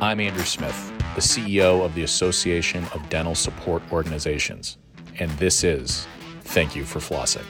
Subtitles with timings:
[0.00, 4.78] I'm Andrew Smith, the CEO of the Association of Dental Support Organizations,
[5.18, 6.06] and this is
[6.40, 7.44] Thank You for Flossing.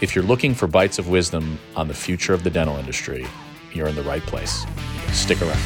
[0.00, 3.26] If you're looking for bites of wisdom on the future of the dental industry,
[3.74, 4.64] you're in the right place.
[5.08, 5.60] Stick around.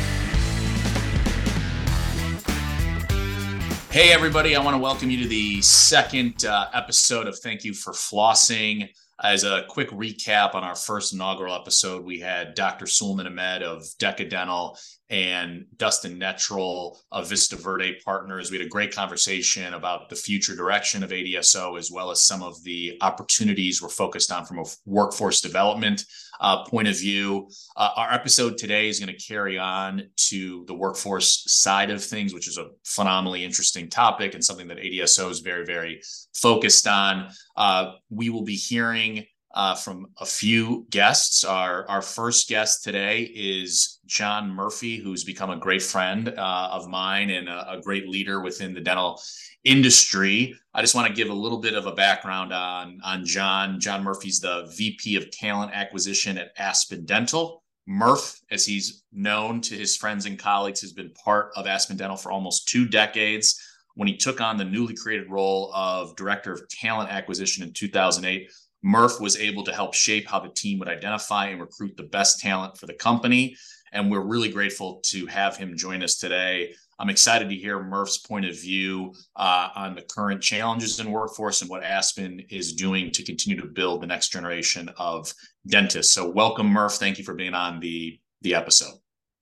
[3.92, 7.72] Hey, everybody, I want to welcome you to the second uh, episode of Thank You
[7.72, 8.88] for Flossing.
[9.22, 12.84] As a quick recap on our first inaugural episode, we had Dr.
[12.84, 14.76] Sulman Ahmed of DECA Dental
[15.08, 18.50] and Dustin Nettrell of Vista Verde Partners.
[18.50, 22.42] We had a great conversation about the future direction of ADSO, as well as some
[22.42, 26.04] of the opportunities we're focused on from a workforce development
[26.40, 27.48] uh, point of view.
[27.76, 32.34] Uh, our episode today is going to carry on to the workforce side of things,
[32.34, 36.00] which is a phenomenally interesting topic and something that ADSO is very, very
[36.34, 37.28] focused on.
[37.56, 41.44] Uh, we will be hearing uh, from a few guests.
[41.44, 46.88] Our, our first guest today is John Murphy, who's become a great friend uh, of
[46.88, 49.20] mine and a, a, great leader within the dental
[49.64, 50.54] industry.
[50.74, 53.80] I just want to give a little bit of a background on, on John.
[53.80, 57.62] John Murphy's the VP of Talent Acquisition at Aspen Dental.
[57.86, 62.16] Murph, as he's known to his friends and colleagues, has been part of Aspen Dental
[62.16, 63.60] for almost two decades.
[63.94, 68.50] When he took on the newly created role of Director of Talent Acquisition in 2008,
[68.82, 72.40] Murph was able to help shape how the team would identify and recruit the best
[72.40, 73.56] talent for the company.
[73.92, 76.74] And we're really grateful to have him join us today.
[76.98, 81.60] I'm excited to hear Murph's point of view uh, on the current challenges in workforce
[81.60, 85.32] and what Aspen is doing to continue to build the next generation of
[85.66, 86.12] dentists.
[86.12, 86.94] So, welcome, Murph.
[86.94, 88.94] Thank you for being on the the episode.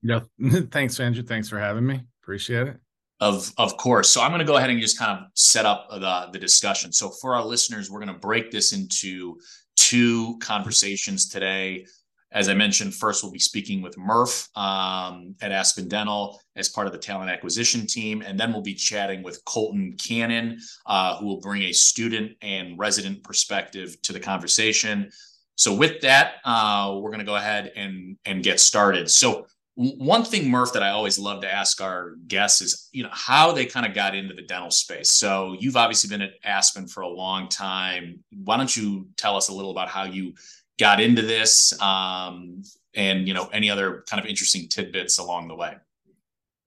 [0.03, 0.21] Yeah,
[0.71, 1.23] thanks, Andrew.
[1.23, 2.03] Thanks for having me.
[2.23, 2.77] Appreciate it.
[3.21, 4.11] Of, of course.
[4.11, 6.93] So I'm going to go ahead and just kind of set up the, the discussion.
[6.93, 9.39] So for our listeners, we're going to break this into
[9.77, 11.87] two conversations today.
[12.33, 16.87] As I mentioned, first we'll be speaking with Murph um, at Aspen Dental as part
[16.87, 21.27] of the talent acquisition team, and then we'll be chatting with Colton Cannon, uh, who
[21.27, 25.11] will bring a student and resident perspective to the conversation.
[25.57, 29.11] So with that, uh, we're going to go ahead and and get started.
[29.11, 33.09] So one thing murph that i always love to ask our guests is you know
[33.11, 36.87] how they kind of got into the dental space so you've obviously been at aspen
[36.87, 40.35] for a long time why don't you tell us a little about how you
[40.83, 42.61] got into this um,
[42.95, 45.77] and you know any other kind of interesting tidbits along the way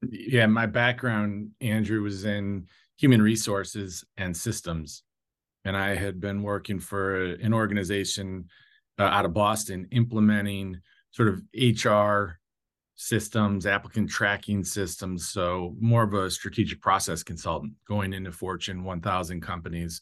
[0.10, 2.66] yeah my background andrew was in
[2.98, 5.04] human resources and systems
[5.66, 8.46] and i had been working for an organization
[9.00, 10.80] uh, out of boston implementing
[11.12, 12.40] sort of hr
[12.96, 15.28] systems, applicant tracking systems.
[15.30, 20.02] So more of a strategic process consultant going into Fortune 1000 companies,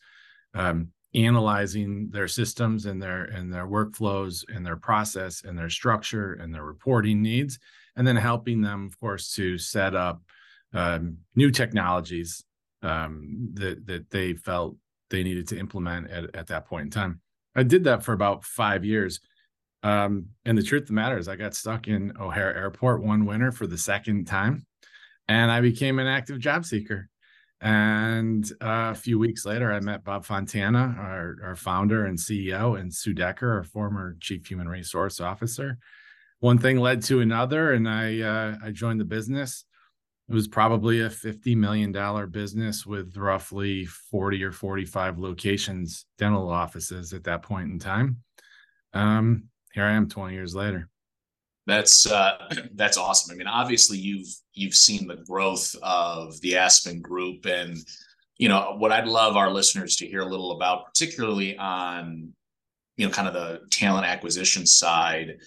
[0.53, 6.33] um, analyzing their systems and their and their workflows and their process and their structure
[6.33, 7.59] and their reporting needs,
[7.95, 10.21] and then helping them, of course, to set up
[10.73, 12.43] um, new technologies
[12.81, 14.75] um, that that they felt
[15.09, 17.21] they needed to implement at, at that point in time.
[17.55, 19.19] I did that for about five years
[19.83, 23.25] um, and the truth of the matter is, I got stuck in O'Hare Airport one
[23.25, 24.65] winter for the second time,
[25.27, 27.09] and I became an active job seeker.
[27.63, 32.77] And uh, a few weeks later, I met Bob Fontana, our, our founder and CEO,
[32.77, 35.77] and Sue Decker, our former chief human resource officer.
[36.39, 39.63] One thing led to another, and I uh, I joined the business.
[40.27, 46.05] It was probably a fifty million dollar business with roughly forty or forty five locations,
[46.17, 48.17] dental offices at that point in time.
[48.93, 50.89] Um, here I am 20 years later.
[51.65, 53.33] That's uh, that's awesome.
[53.33, 57.77] I mean, obviously you've you've seen the growth of the Aspen Group, and
[58.37, 62.33] you know what I'd love our listeners to hear a little about, particularly on
[62.97, 65.37] you know kind of the talent acquisition side.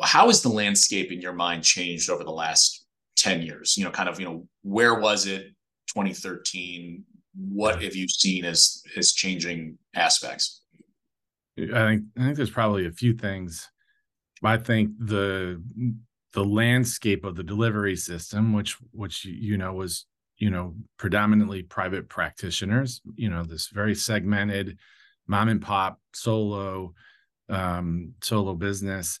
[0.00, 2.86] How has the landscape in your mind changed over the last
[3.16, 3.76] 10 years?
[3.76, 5.46] You know, kind of you know where was it
[5.88, 7.04] 2013?
[7.34, 10.62] What have you seen as as changing aspects?
[11.58, 13.68] I think I think there's probably a few things.
[14.42, 15.62] I think the
[16.32, 22.08] the landscape of the delivery system, which which you know was you know predominantly private
[22.08, 24.78] practitioners, you know this very segmented
[25.26, 26.94] mom and pop solo
[27.48, 29.20] um, solo business,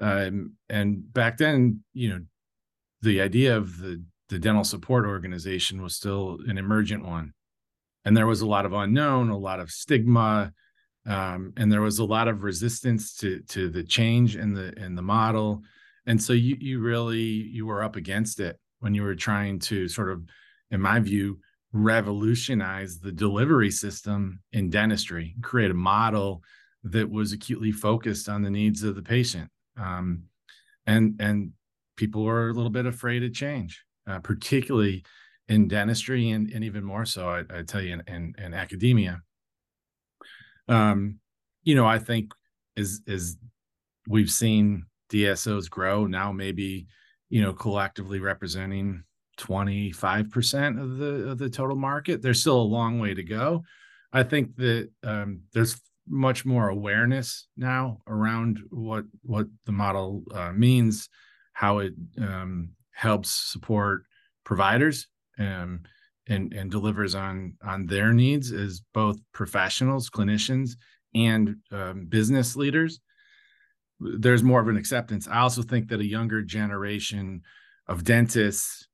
[0.00, 2.20] um, and back then you know
[3.00, 7.32] the idea of the the dental support organization was still an emergent one,
[8.04, 10.52] and there was a lot of unknown, a lot of stigma
[11.06, 14.94] um, and there was a lot of resistance to to the change in the in
[14.94, 15.62] the model
[16.06, 19.88] and so you you really you were up against it when you were trying to
[19.88, 20.22] sort of
[20.70, 21.38] in my view
[21.72, 26.42] revolutionize the delivery system in dentistry create a model
[26.84, 30.24] that was acutely focused on the needs of the patient um,
[30.86, 31.52] and and
[31.96, 35.04] people were a little bit afraid of change, uh, particularly
[35.48, 39.20] in dentistry and, and even more so, I, I tell you, in, in, in academia.
[40.68, 41.18] Um,
[41.62, 42.32] you know, I think
[42.76, 43.36] as as
[44.08, 46.86] we've seen DSOs grow now, maybe
[47.28, 49.04] you know collectively representing
[49.38, 52.22] 25% of the of the total market.
[52.22, 53.64] There's still a long way to go.
[54.12, 60.52] I think that um, there's much more awareness now around what what the model uh,
[60.52, 61.08] means,
[61.52, 64.04] how it um, helps support
[64.44, 65.06] providers
[65.38, 65.80] um,
[66.28, 70.72] and and delivers on on their needs as both professionals, clinicians,
[71.14, 73.00] and um, business leaders.
[74.00, 75.28] There's more of an acceptance.
[75.28, 77.42] I also think that a younger generation
[77.86, 78.88] of dentists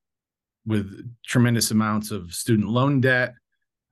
[0.66, 3.34] with tremendous amounts of student loan debt,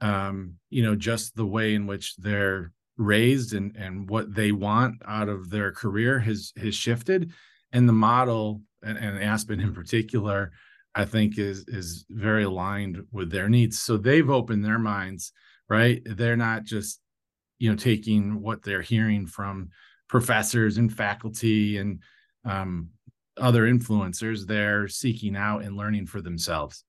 [0.01, 4.95] um, you know, just the way in which they're raised and and what they want
[5.07, 7.33] out of their career has has shifted,
[7.73, 10.53] and the model and, and Aspen in particular
[10.97, 13.79] I think is is very aligned with their needs.
[13.79, 15.31] So they've opened their minds,
[15.69, 16.01] right?
[16.05, 17.01] They're not just
[17.59, 19.69] you know taking what they're hearing from
[20.09, 22.03] professors and faculty and
[22.47, 22.89] um,
[23.37, 24.47] other influencers.
[24.47, 26.83] They're seeking out and learning for themselves.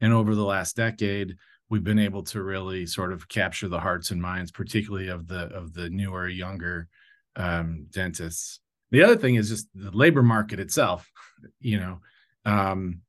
[0.00, 1.36] And over the last decade,
[1.70, 5.44] we've been able to really sort of capture the hearts and minds, particularly of the
[5.54, 6.88] of the newer, younger
[7.36, 8.58] um, dentists.
[8.90, 11.08] The other thing is just the labor market itself.
[11.58, 11.98] You know,
[12.44, 13.00] um,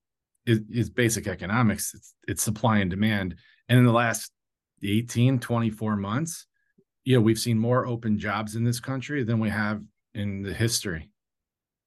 [0.45, 1.93] is, is basic economics.
[1.93, 3.35] It's, it's supply and demand.
[3.69, 4.31] And in the last
[4.83, 6.45] 18, 24 months,
[7.05, 9.81] you know, we've seen more open jobs in this country than we have
[10.13, 11.09] in the history.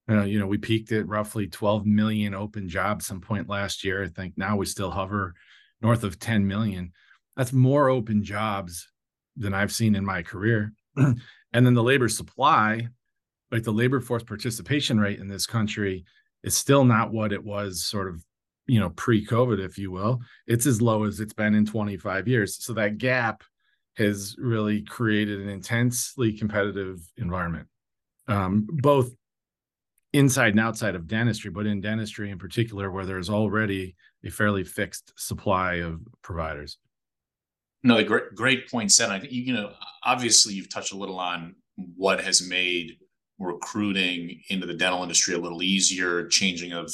[0.09, 4.05] Uh, you know, we peaked at roughly 12 million open jobs some point last year.
[4.05, 5.35] I think now we still hover
[5.83, 6.93] north of 10 million.
[7.37, 8.89] That's more open jobs
[9.37, 10.73] than I've seen in my career.
[10.97, 11.17] and
[11.53, 12.89] then the labor supply,
[13.51, 16.05] like the labor force participation rate in this country,
[16.45, 18.25] is still not what it was sort of
[18.67, 22.63] you know pre-covid if you will it's as low as it's been in 25 years.
[22.65, 23.43] So that gap
[23.97, 27.69] has really created an intensely competitive environment
[28.29, 29.11] um, both
[30.13, 34.65] inside and outside of dentistry but in dentistry in particular where there's already a fairly
[34.65, 36.79] fixed supply of providers.
[37.83, 39.11] No great great point said.
[39.11, 39.73] I think you know
[40.03, 41.55] obviously you've touched a little on
[41.97, 42.99] what has made
[43.39, 46.91] recruiting into the dental industry a little easier changing of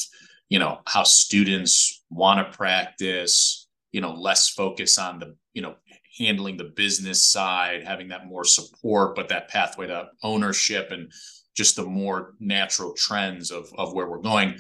[0.53, 5.75] you know how students want to practice you know less focus on the you know
[6.19, 11.11] handling the business side having that more support but that pathway to ownership and
[11.57, 14.59] just the more natural trends of of where we're going.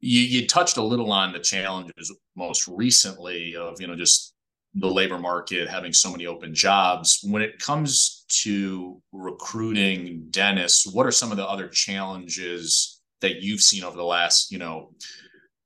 [0.00, 4.34] You, you touched a little on the challenges most recently of you know just
[4.74, 7.20] the labor market having so many open jobs.
[7.22, 13.60] When it comes to recruiting dentists what are some of the other challenges that you've
[13.60, 14.90] seen over the last you know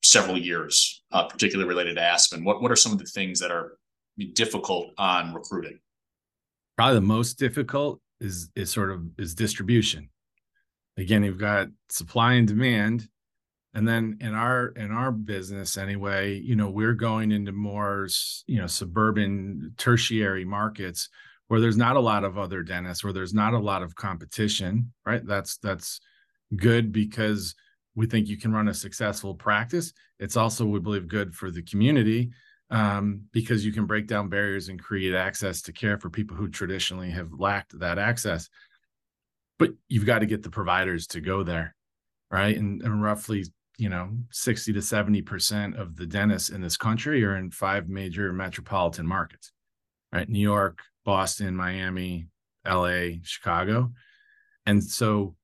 [0.03, 2.45] several years, uh, particularly related to Aspen?
[2.45, 3.79] What what are some of the things that are
[4.35, 5.79] difficult on recruiting?
[6.77, 10.09] Probably the most difficult is is sort of is distribution.
[10.97, 13.09] Again, you've got supply and demand,
[13.75, 18.09] and then in our in our business anyway, you know, we're going into more
[18.47, 21.09] you know suburban tertiary markets
[21.49, 24.93] where there's not a lot of other dentists, where there's not a lot of competition,
[25.05, 25.27] right?
[25.27, 26.01] That's that's
[26.57, 27.55] good because
[27.95, 29.93] we think you can run a successful practice.
[30.19, 32.31] It's also, we believe, good for the community
[32.71, 36.49] um, because you can break down barriers and create access to care for people who
[36.49, 38.49] traditionally have lacked that access.
[39.59, 41.75] But you've got to get the providers to go there,
[42.31, 42.57] right?
[42.57, 43.45] And, and roughly,
[43.77, 48.33] you know, 60 to 70% of the dentists in this country are in five major
[48.33, 49.53] metropolitan markets,
[50.11, 50.29] right?
[50.29, 52.29] New York, Boston, Miami,
[52.67, 53.93] LA, Chicago.
[54.65, 55.35] And so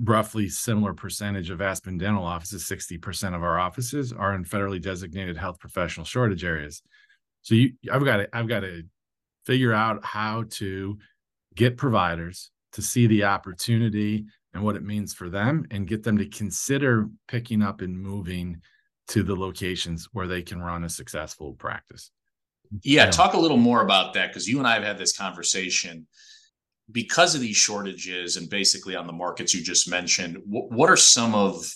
[0.00, 5.36] roughly similar percentage of Aspen dental offices, 60% of our offices are in federally designated
[5.36, 6.82] health professional shortage areas.
[7.42, 8.84] So you I've got to I've got to
[9.46, 10.98] figure out how to
[11.54, 16.18] get providers to see the opportunity and what it means for them and get them
[16.18, 18.60] to consider picking up and moving
[19.08, 22.10] to the locations where they can run a successful practice.
[22.82, 23.10] Yeah, yeah.
[23.10, 26.06] talk a little more about that because you and I have had this conversation
[26.90, 31.34] because of these shortages and basically on the markets you just mentioned, what are some
[31.34, 31.70] of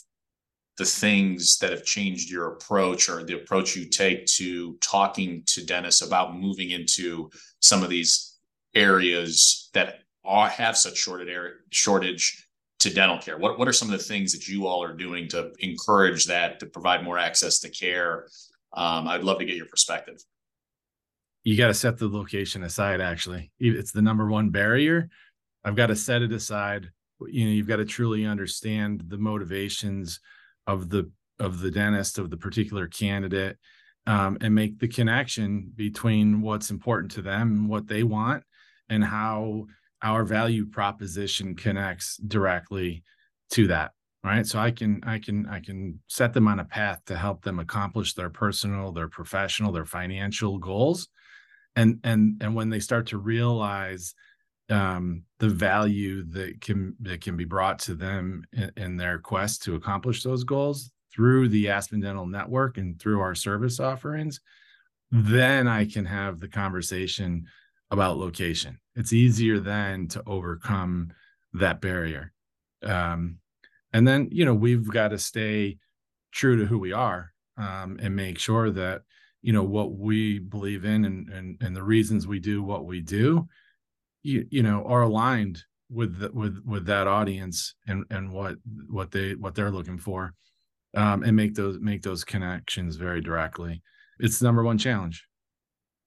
[0.79, 5.65] the things that have changed your approach or the approach you take to talking to
[5.67, 8.39] dentists about moving into some of these
[8.75, 13.37] areas that are, have such shorted shortage shortage to dental care?
[13.39, 16.59] What what are some of the things that you all are doing to encourage that
[16.61, 18.29] to provide more access to care?
[18.73, 20.25] Um, I'd love to get your perspective
[21.45, 23.51] you got to set the location aside actually.
[23.59, 25.09] It's the number one barrier.
[25.65, 26.91] I've got to set it aside.
[27.27, 30.21] You know you've got to truly understand the motivations
[30.67, 33.57] of the of the dentist of the particular candidate
[34.07, 38.45] um, and make the connection between what's important to them and what they want
[38.89, 39.67] and how
[40.03, 43.05] our value proposition connects directly
[43.51, 43.93] to that
[44.25, 44.47] right?
[44.47, 47.59] So i can i can i can set them on a path to help them
[47.59, 51.09] accomplish their personal their professional their financial goals
[51.77, 54.15] and and and when they start to realize
[54.71, 59.63] um, the value that can that can be brought to them in, in, their quest
[59.65, 64.41] to accomplish those goals through the Aspen Dental Network and through our service offerings,
[65.11, 67.47] then I can have the conversation
[67.91, 68.79] about location.
[68.97, 71.13] It's easier then to overcome
[71.53, 72.33] that barrier.
[72.83, 73.39] Um,
[73.93, 75.79] and then you know we've got to stay
[76.31, 79.03] true to who we are um, and make sure that
[79.43, 83.01] you know what we believe in and, and and the reasons we do what we
[83.01, 83.47] do
[84.23, 88.57] you you know are aligned with the, with with that audience and and what
[88.89, 90.35] what they what they're looking for
[90.95, 93.83] um, and make those make those connections very directly.
[94.19, 95.27] It's the number one challenge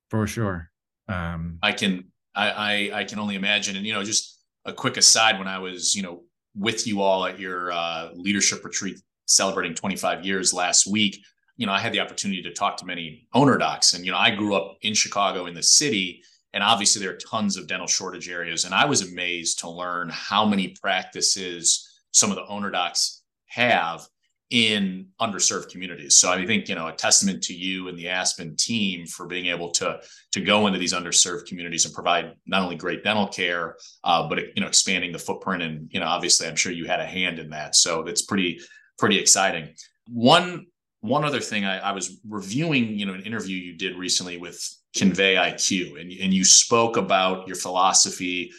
[0.10, 0.70] for sure
[1.08, 4.98] um, i can I, I i can only imagine and you know just a quick
[4.98, 6.24] aside when i was you know
[6.56, 11.18] with you all at your uh, leadership retreat celebrating 25 years last week
[11.58, 14.18] you know i had the opportunity to talk to many owner docs and you know
[14.18, 16.22] i grew up in chicago in the city
[16.56, 18.64] and obviously, there are tons of dental shortage areas.
[18.64, 24.08] And I was amazed to learn how many practices some of the owner docs have
[24.52, 26.18] in underserved communities.
[26.18, 29.48] So I think you know a testament to you and the Aspen team for being
[29.48, 30.00] able to
[30.32, 34.40] to go into these underserved communities and provide not only great dental care, uh, but
[34.56, 35.62] you know expanding the footprint.
[35.62, 37.76] And you know obviously I'm sure you had a hand in that.
[37.76, 38.62] So it's pretty
[38.98, 39.74] pretty exciting.
[40.08, 40.68] One
[41.08, 44.60] one other thing I, I was reviewing you know an interview you did recently with
[44.96, 46.00] ConveyIQ.
[46.00, 48.52] And, and you spoke about your philosophy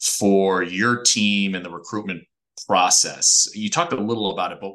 [0.00, 2.22] for your team and the recruitment
[2.66, 3.48] process.
[3.54, 4.74] You talked a little about it, but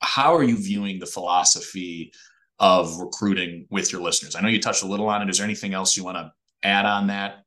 [0.00, 2.12] how are you viewing the philosophy
[2.58, 4.34] of recruiting with your listeners?
[4.34, 5.30] I know you touched a little on it.
[5.30, 7.44] Is there anything else you want to add on that?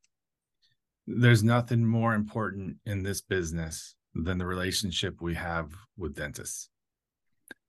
[1.06, 6.70] There's nothing more important in this business than the relationship we have with dentists.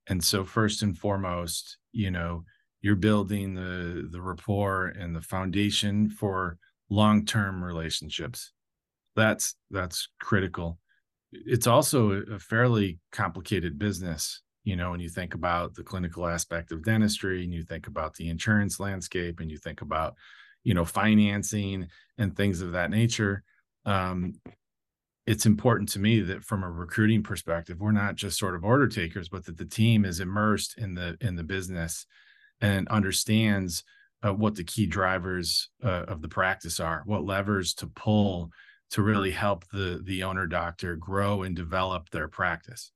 [0.09, 2.45] And so, first and foremost, you know,
[2.83, 8.52] you're building the the rapport and the foundation for long-term relationships.
[9.16, 10.78] That's that's critical.
[11.33, 16.71] It's also a fairly complicated business you know when you think about the clinical aspect
[16.71, 20.14] of dentistry and you think about the insurance landscape and you think about
[20.64, 21.88] you know financing
[22.19, 23.42] and things of that nature.
[23.87, 24.35] Um,
[25.30, 28.88] it's important to me that from a recruiting perspective we're not just sort of order
[28.88, 32.04] takers but that the team is immersed in the in the business
[32.60, 33.84] and understands
[34.22, 38.50] uh, what the key drivers uh, of the practice are, what levers to pull
[38.90, 42.90] to really help the the owner doctor grow and develop their practice,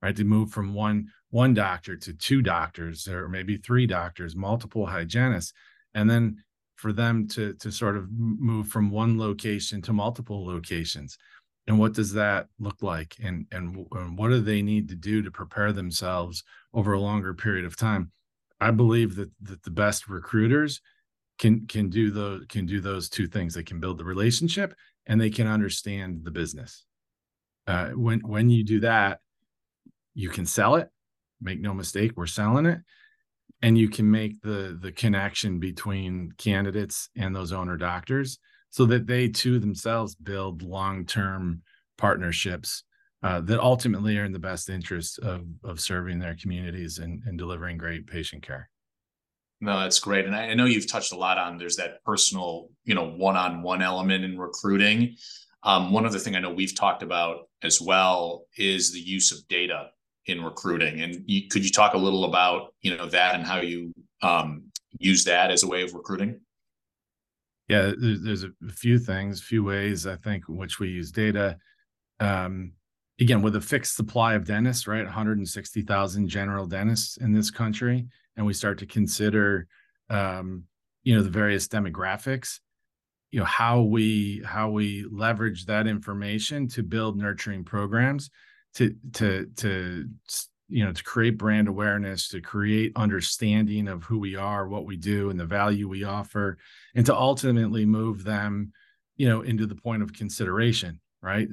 [0.00, 0.16] right?
[0.16, 5.52] To move from one one doctor to two doctors or maybe three doctors, multiple hygienists,
[5.94, 6.42] and then
[6.76, 11.18] for them to to sort of move from one location to multiple locations
[11.70, 15.22] and what does that look like and, and and what do they need to do
[15.22, 16.42] to prepare themselves
[16.74, 18.10] over a longer period of time
[18.60, 20.80] I believe that that the best recruiters
[21.38, 23.54] can can do those can do those two things.
[23.54, 24.74] They can build the relationship
[25.06, 26.84] and they can understand the business.
[27.66, 29.20] Uh, when when you do that,
[30.14, 30.90] you can sell it.
[31.40, 32.80] Make no mistake, we're selling it,
[33.62, 38.38] and you can make the the connection between candidates and those owner doctors,
[38.70, 41.62] so that they too themselves build long term
[41.98, 42.84] partnerships
[43.22, 47.36] uh, that ultimately are in the best interest of of serving their communities and, and
[47.36, 48.70] delivering great patient care.
[49.60, 50.24] No, that's great.
[50.24, 53.82] And I, I know you've touched a lot on there's that personal, you know, one-on-one
[53.82, 55.16] element in recruiting.
[55.62, 59.46] Um, one other thing I know we've talked about as well is the use of
[59.48, 59.90] data
[60.24, 61.02] in recruiting.
[61.02, 64.64] And you, could you talk a little about, you know, that and how you um,
[64.98, 66.40] use that as a way of recruiting?
[67.70, 71.56] Yeah, there's a few things, few ways I think in which we use data.
[72.18, 72.72] Um,
[73.20, 78.46] again with a fixed supply of dentists right 160000 general dentists in this country and
[78.46, 79.66] we start to consider
[80.08, 80.64] um,
[81.04, 82.60] you know the various demographics
[83.30, 88.30] you know how we how we leverage that information to build nurturing programs
[88.74, 90.08] to to to
[90.70, 94.96] you know to create brand awareness to create understanding of who we are what we
[94.96, 96.56] do and the value we offer
[96.94, 98.72] and to ultimately move them
[99.16, 101.48] you know into the point of consideration right?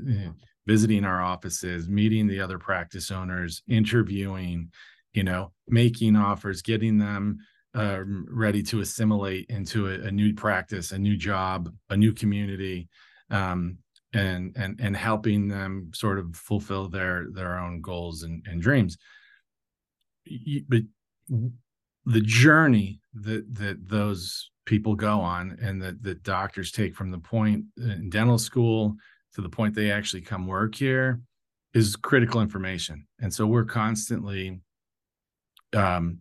[0.65, 4.71] Visiting our offices, meeting the other practice owners, interviewing,
[5.13, 7.37] you know, making offers, getting them
[7.75, 12.89] uh, ready to assimilate into a, a, new practice, a new job, a new community,
[13.29, 13.77] um,
[14.17, 18.97] and and and helping them sort of fulfill their their own goals and, and dreams.
[20.67, 20.81] But
[22.05, 27.19] the journey that that those people go on and that that doctors take from the
[27.19, 28.95] point in dental school
[29.35, 31.21] to the point they actually come work here
[31.73, 33.05] is critical information.
[33.19, 34.59] And so we're constantly
[35.73, 36.19] um,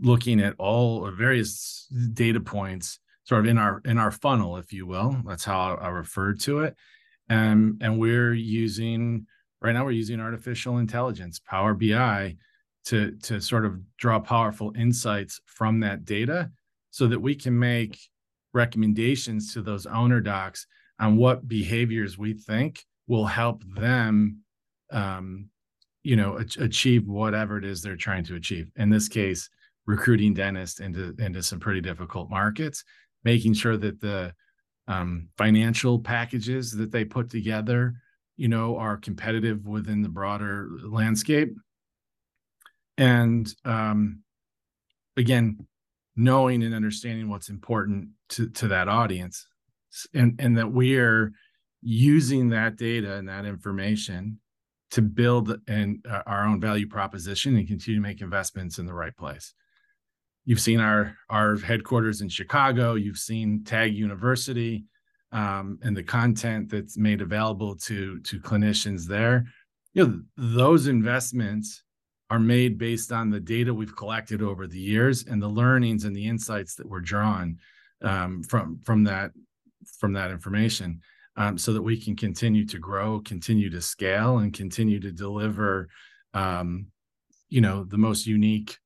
[0.00, 4.86] looking at all various data points sort of in our in our funnel if you
[4.86, 5.16] will.
[5.24, 6.76] That's how I refer to it
[7.30, 9.26] and and we're using
[9.62, 12.36] right now we're using artificial intelligence power bi
[12.84, 16.50] to to sort of draw powerful insights from that data
[16.90, 17.98] so that we can make
[18.52, 20.66] recommendations to those owner docs
[20.98, 24.40] on what behaviors we think will help them
[24.92, 25.48] um,
[26.02, 28.70] you know achieve whatever it is they're trying to achieve.
[28.76, 29.48] In this case
[29.86, 32.84] recruiting dentists into into some pretty difficult markets
[33.24, 34.32] making sure that the
[34.90, 37.94] um, financial packages that they put together
[38.36, 41.54] you know are competitive within the broader landscape.
[42.98, 44.22] And um,
[45.16, 45.66] again
[46.16, 49.46] knowing and understanding what's important to, to that audience
[50.12, 51.32] and and that we are
[51.82, 54.38] using that data and that information
[54.90, 58.92] to build and uh, our own value proposition and continue to make investments in the
[58.92, 59.54] right place
[60.50, 62.94] you've seen our our headquarters in chicago.
[62.94, 64.84] You've seen tag university
[65.30, 69.46] um, and the content that's made available to to clinicians there.
[69.94, 71.84] You know those investments
[72.30, 76.16] are made based on the data we've collected over the years and the learnings and
[76.16, 77.56] the insights that were drawn
[78.02, 79.30] um, from from that
[80.00, 81.00] from that information
[81.36, 85.88] um, so that we can continue to grow continue to scale and continue to deliver
[86.34, 86.86] um,
[87.48, 88.80] you know the most unique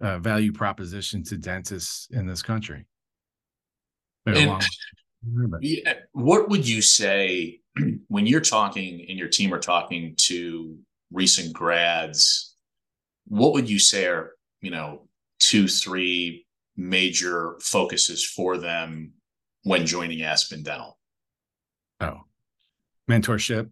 [0.00, 2.86] uh, value proposition to dentists in this country.
[4.26, 4.62] And,
[5.60, 7.60] yeah, what would you say
[8.08, 10.78] when you're talking and your team are talking to
[11.12, 12.54] recent grads
[13.26, 16.46] what would you say are you know two three
[16.76, 19.12] major focuses for them
[19.64, 20.98] when joining aspen dental?
[22.00, 22.20] Oh
[23.08, 23.70] mentorship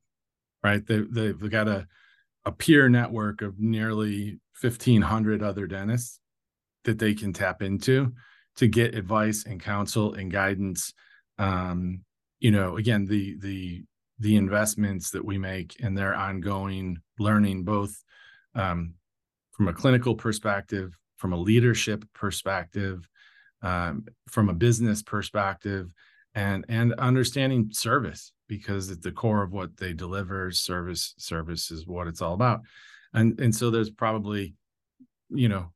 [0.62, 0.86] right?
[0.86, 1.86] They, they've got a,
[2.48, 6.18] a peer network of nearly 1500 other dentists
[6.84, 8.12] that they can tap into
[8.56, 10.94] to get advice and counsel and guidance.
[11.38, 12.00] Um,
[12.40, 13.84] you know again the the
[14.18, 17.94] the investments that we make in their ongoing learning both
[18.54, 18.94] um,
[19.52, 23.08] from a clinical perspective, from a leadership perspective,
[23.62, 25.92] um, from a business perspective,
[26.34, 31.86] and and understanding service because at the core of what they deliver, service service is
[31.86, 32.60] what it's all about,
[33.14, 34.54] and and so there's probably,
[35.30, 35.72] you know,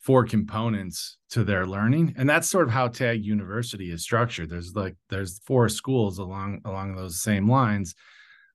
[0.00, 4.76] four components to their learning and that's sort of how tag university is structured there's
[4.76, 7.94] like there's four schools along along those same lines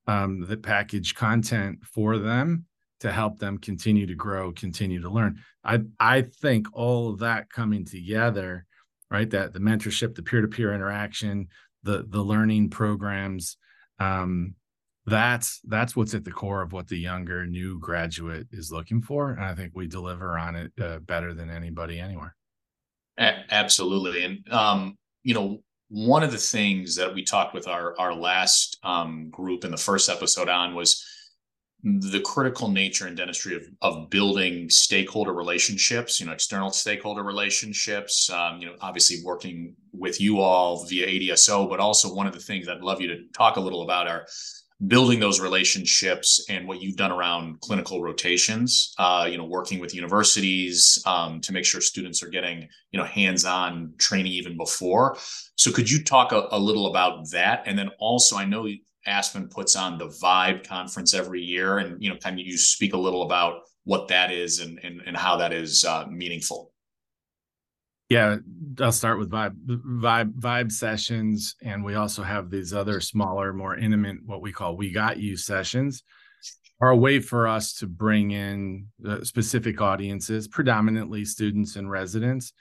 [0.09, 2.65] um, that package content for them
[2.99, 5.39] to help them continue to grow, continue to learn.
[5.63, 8.65] I I think all of that coming together,
[9.11, 9.29] right?
[9.29, 11.47] That the mentorship, the peer-to-peer interaction,
[11.83, 13.57] the the learning programs,
[13.99, 14.55] um,
[15.05, 19.31] that's that's what's at the core of what the younger new graduate is looking for,
[19.31, 22.35] and I think we deliver on it uh, better than anybody anywhere.
[23.17, 25.61] A- absolutely, and um, you know.
[25.91, 29.77] One of the things that we talked with our our last um, group in the
[29.77, 31.03] first episode on was
[31.83, 38.29] the critical nature in dentistry of, of building stakeholder relationships, you know, external stakeholder relationships,
[38.29, 42.39] um, you know, obviously working with you all via ADSO, but also one of the
[42.39, 44.25] things I'd love you to talk a little about are
[44.87, 49.93] building those relationships and what you've done around clinical rotations, uh, you know, working with
[49.93, 55.17] universities um, to make sure students are getting, you know, hands-on training even before.
[55.55, 57.63] So could you talk a, a little about that?
[57.65, 58.67] And then also, I know
[59.09, 62.97] Aspen puts on the Vibe conference every year, and you know, of you speak a
[62.97, 66.71] little about what that is and and, and how that is uh, meaningful.
[68.09, 68.37] Yeah,
[68.79, 73.75] I'll start with Vibe Vibe Vibe sessions, and we also have these other smaller, more
[73.75, 76.03] intimate, what we call "We Got You" sessions.
[76.81, 78.87] Are a way for us to bring in
[79.23, 82.53] specific audiences, predominantly students and residents,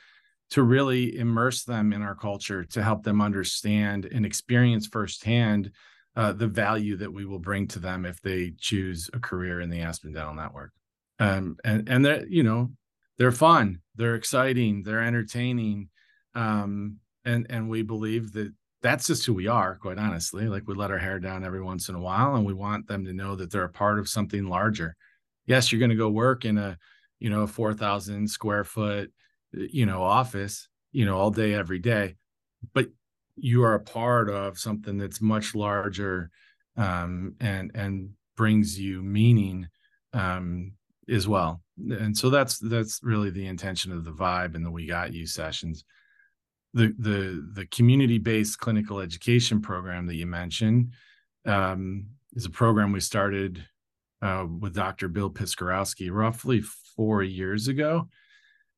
[0.50, 5.70] to really immerse them in our culture, to help them understand and experience firsthand
[6.18, 9.70] uh, the value that we will bring to them if they choose a career in
[9.70, 10.72] the Aspen Dental Network.
[11.20, 12.72] Um, and and that you know
[13.18, 15.90] they're fun, they're exciting, they're entertaining,
[16.34, 18.52] um, and and we believe that
[18.82, 19.76] that's just who we are.
[19.76, 22.52] Quite honestly, like we let our hair down every once in a while, and we
[22.52, 24.96] want them to know that they're a part of something larger.
[25.46, 26.76] Yes, you're going to go work in a
[27.20, 29.12] you know a four thousand square foot
[29.52, 32.16] you know office you know all day every day,
[32.74, 32.88] but
[33.40, 36.30] you are a part of something that's much larger
[36.76, 39.68] um, and and brings you meaning
[40.12, 40.72] um,
[41.08, 41.60] as well.
[41.76, 45.26] And so that's that's really the intention of the vibe and the We Got You
[45.26, 45.84] sessions.
[46.74, 50.92] The the the community based clinical education program that you mentioned
[51.46, 53.64] um, is a program we started
[54.22, 55.08] uh, with Dr.
[55.08, 56.60] Bill Piskorowski roughly
[56.96, 58.08] four years ago.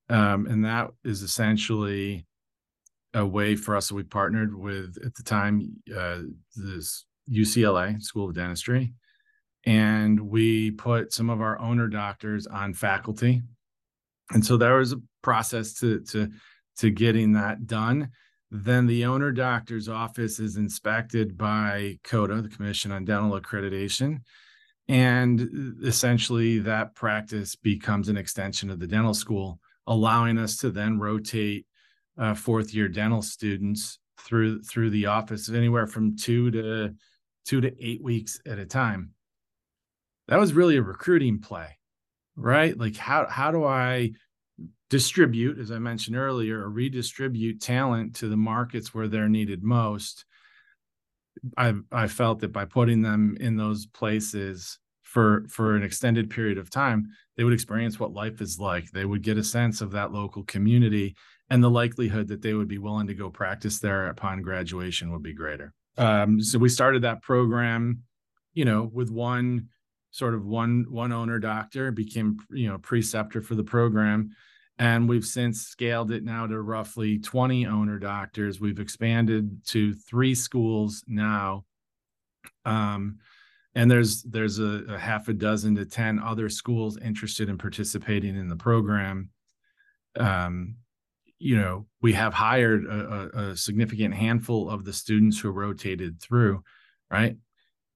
[0.08, 2.26] Um, and that is essentially
[3.14, 3.90] a way for us.
[3.90, 6.20] We partnered with, at the time, uh,
[6.56, 8.92] this UCLA School of Dentistry,
[9.64, 13.42] and we put some of our owner doctors on faculty.
[14.32, 16.30] And so there was a process to to
[16.78, 18.10] to getting that done.
[18.50, 24.22] Then the owner doctor's office is inspected by CODA, the Commission on Dental Accreditation.
[24.88, 30.98] And essentially, that practice becomes an extension of the dental school, allowing us to then
[30.98, 31.64] rotate
[32.20, 36.94] uh, fourth year dental students through through the office anywhere from two to
[37.46, 39.10] two to eight weeks at a time.
[40.28, 41.78] That was really a recruiting play,
[42.36, 42.76] right?
[42.78, 44.12] Like how how do I
[44.90, 50.26] distribute, as I mentioned earlier, or redistribute talent to the markets where they're needed most?
[51.56, 56.58] I I felt that by putting them in those places for for an extended period
[56.58, 58.90] of time, they would experience what life is like.
[58.90, 61.16] They would get a sense of that local community,
[61.50, 65.22] and the likelihood that they would be willing to go practice there upon graduation would
[65.22, 65.74] be greater.
[65.98, 68.04] Um, so we started that program,
[68.54, 69.68] you know, with one
[70.12, 74.30] sort of one one owner doctor became you know preceptor for the program.
[74.78, 78.60] And we've since scaled it now to roughly 20 owner doctors.
[78.60, 81.66] We've expanded to three schools now.
[82.64, 83.18] Um,
[83.74, 88.36] and there's there's a, a, half a dozen to 10 other schools interested in participating
[88.36, 89.28] in the program.
[90.18, 90.76] Um,
[91.40, 96.62] you know we have hired a, a, significant handful of the students who rotated through
[97.10, 97.36] right?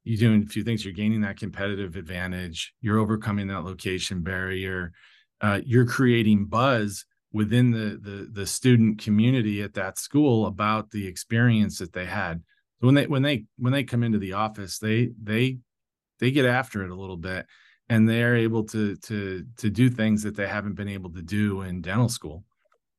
[0.03, 0.85] You're doing a few things.
[0.85, 2.75] You're gaining that competitive advantage.
[2.81, 4.93] You're overcoming that location barrier.
[5.41, 11.07] Uh, you're creating buzz within the, the the student community at that school about the
[11.07, 12.43] experience that they had.
[12.81, 15.59] So when they when they when they come into the office, they they
[16.21, 17.47] they get after it a little bit,
[17.89, 21.63] and they're able to to to do things that they haven't been able to do
[21.63, 22.45] in dental school,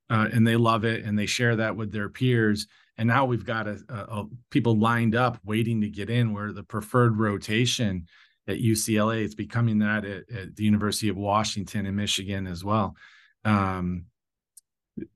[0.10, 2.68] uh, and they love it, and they share that with their peers.
[2.98, 6.52] And now we've got a, a, a people lined up waiting to get in, where
[6.54, 8.08] the preferred rotation
[8.48, 9.24] at UCLA.
[9.24, 12.96] It's becoming that at, at the University of Washington and Michigan as well.
[13.44, 14.06] Um,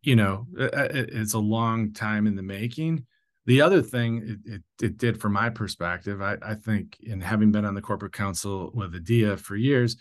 [0.01, 3.05] you know, it, it's a long time in the making.
[3.45, 7.51] The other thing it, it, it did from my perspective, I, I, think, in having
[7.51, 9.95] been on the corporate council with ADEA for years,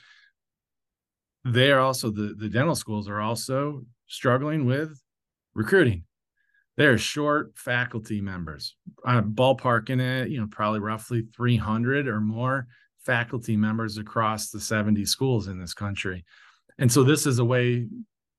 [1.44, 5.01] they are also the the dental schools are also struggling with
[5.55, 6.05] recruiting.
[6.77, 8.77] They're short faculty members.
[9.05, 12.68] I'm ballparking it, you know, probably roughly 300 or more
[13.05, 16.25] faculty members across the 70 schools in this country.
[16.79, 17.88] And so this is a way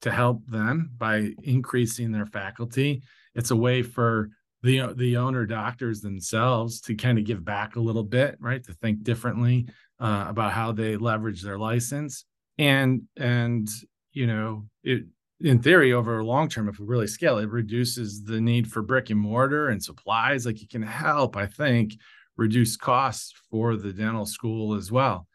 [0.02, 3.04] to help them by increasing their faculty.
[3.36, 4.30] It's a way for
[4.62, 8.64] the the owner doctors themselves to kind of give back a little bit, right?
[8.64, 9.68] To think differently
[10.00, 12.26] uh, about how they leverage their license,
[12.58, 13.68] and and
[14.12, 15.06] you know it
[15.42, 18.82] in theory over a long term, if we really scale, it reduces the need for
[18.82, 20.46] brick and mortar and supplies.
[20.46, 21.96] Like it can help, I think,
[22.36, 25.28] reduce costs for the dental school as well.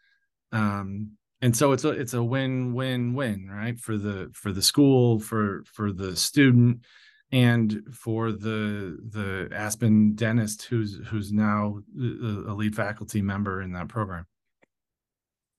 [0.52, 4.62] Um, and so it's a it's a win win win right for the for the
[4.62, 6.86] school for for the student
[7.32, 13.88] and for the the Aspen dentist who's who's now a lead faculty member in that
[13.88, 14.24] program.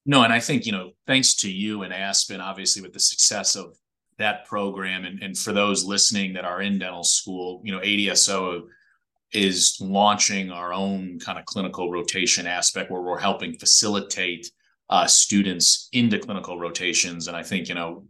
[0.08, 3.56] No, and I think you know thanks to you and Aspen, obviously with the success
[3.56, 3.78] of
[4.18, 8.64] that program, and and for those listening that are in dental school, you know ADSO
[9.36, 14.50] is launching our own kind of clinical rotation aspect where we're helping facilitate
[14.90, 17.28] uh, students into clinical rotations.
[17.28, 18.06] And I think, you know,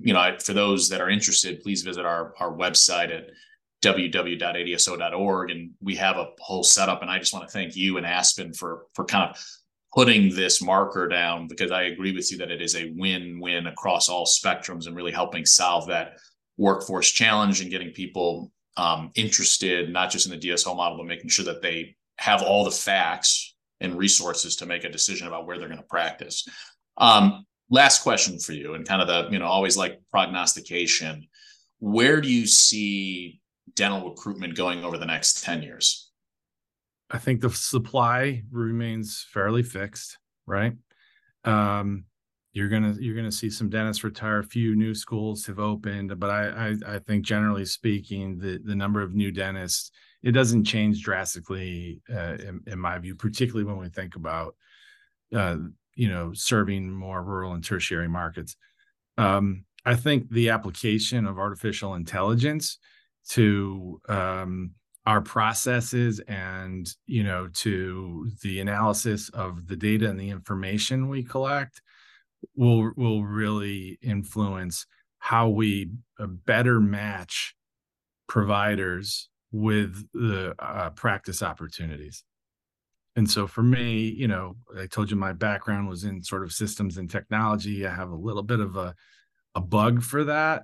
[0.00, 3.30] you know, for those that are interested, please visit our, our website at
[3.82, 5.50] www.adso.org.
[5.50, 7.02] And we have a whole setup.
[7.02, 9.44] And I just want to thank you and Aspen for, for kind of
[9.92, 14.08] putting this marker down because I agree with you that it is a win-win across
[14.08, 16.18] all spectrums and really helping solve that
[16.56, 21.30] workforce challenge and getting people um, interested not just in the DSO model, but making
[21.30, 25.58] sure that they have all the facts and resources to make a decision about where
[25.58, 26.46] they're going to practice.
[26.98, 31.26] Um, last question for you, and kind of the you know always like prognostication.
[31.78, 33.40] Where do you see
[33.74, 36.09] dental recruitment going over the next ten years?
[37.10, 40.74] I think the supply remains fairly fixed, right?
[41.44, 42.04] Um,
[42.52, 44.38] you're gonna you're gonna see some dentists retire.
[44.38, 48.74] A few new schools have opened, but I I, I think generally speaking, the the
[48.74, 49.90] number of new dentists
[50.22, 54.54] it doesn't change drastically uh, in, in, my view, particularly when we think about
[55.34, 55.56] uh,
[55.94, 58.56] you know serving more rural and tertiary markets.
[59.16, 62.78] Um, I think the application of artificial intelligence
[63.30, 64.72] to um,
[65.10, 71.24] our processes and you know to the analysis of the data and the information we
[71.24, 71.82] collect
[72.54, 74.86] will will really influence
[75.18, 77.56] how we uh, better match
[78.28, 82.22] providers with the uh, practice opportunities.
[83.16, 86.52] And so for me you know i told you my background was in sort of
[86.52, 87.84] systems and technology.
[87.84, 88.94] I have a little bit of a
[89.56, 90.62] a bug for that.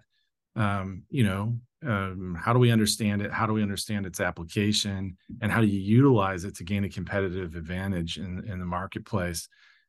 [0.54, 3.32] Um, you know um, how do we understand it?
[3.32, 5.16] How do we understand its application?
[5.40, 9.48] And how do you utilize it to gain a competitive advantage in, in the marketplace?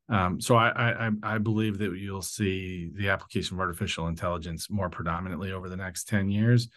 [0.09, 4.89] Um, so I, I, I believe that you'll see the application of artificial intelligence more
[4.89, 6.69] predominantly over the next 10 years.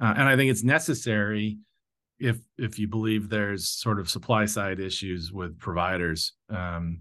[0.00, 1.56] Uh, and i think it's necessary
[2.18, 6.32] if if you believe there's sort of supply side issues with providers.
[6.50, 7.00] Um,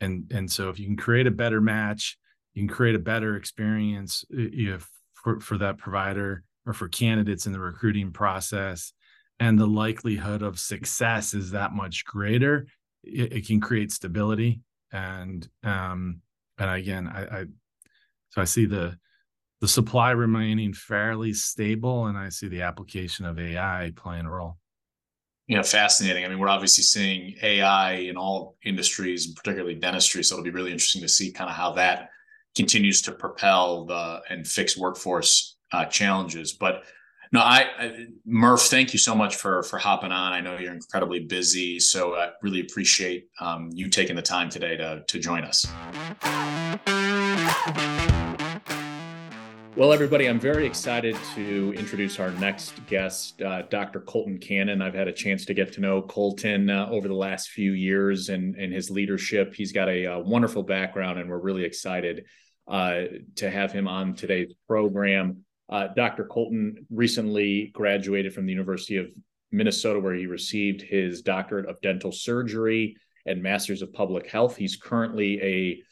[0.00, 2.18] and and so if you can create a better match
[2.54, 7.52] you can create a better experience if for, for that provider or for candidates in
[7.52, 8.92] the recruiting process
[9.40, 12.66] and the likelihood of success is that much greater
[13.02, 14.60] it, it can create stability.
[14.92, 16.20] And um
[16.58, 17.44] and again I, I
[18.30, 18.96] so i see the
[19.60, 24.56] the supply remaining fairly stable and i see the application of ai playing a role.
[25.48, 26.24] Know fascinating.
[26.24, 30.50] I mean we're obviously seeing ai in all industries and particularly dentistry so it'll be
[30.50, 32.10] really interesting to see kind of how that
[32.56, 36.52] continues to propel the and fix workforce uh, challenges.
[36.52, 36.84] But
[37.32, 40.32] no, I, I, Murph, thank you so much for for hopping on.
[40.32, 44.76] I know you're incredibly busy, so I really appreciate um, you taking the time today
[44.76, 45.64] to to join us.
[49.76, 54.00] Well, everybody, I'm very excited to introduce our next guest, uh, Dr.
[54.00, 54.82] Colton Cannon.
[54.82, 58.28] I've had a chance to get to know Colton uh, over the last few years
[58.28, 59.54] and, and his leadership.
[59.54, 62.26] He's got a, a wonderful background, and we're really excited
[62.66, 63.04] uh,
[63.36, 65.44] to have him on today's program.
[65.70, 66.24] Uh, Dr.
[66.24, 69.06] Colton recently graduated from the University of
[69.52, 74.56] Minnesota, where he received his doctorate of dental surgery and master's of public health.
[74.56, 75.82] He's currently a